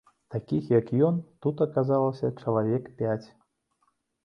[0.35, 3.23] Такіх, як ён, тут аказалася чалавек пяць.